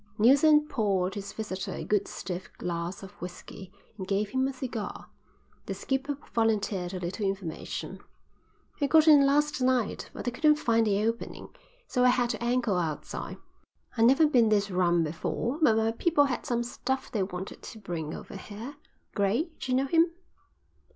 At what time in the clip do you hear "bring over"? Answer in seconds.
17.77-18.35